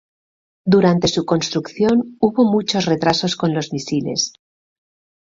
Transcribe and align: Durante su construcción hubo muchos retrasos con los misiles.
Durante 0.65 1.07
su 1.07 1.25
construcción 1.25 2.17
hubo 2.19 2.43
muchos 2.51 2.85
retrasos 2.85 3.35
con 3.35 3.53
los 3.53 3.71
misiles. 3.71 4.33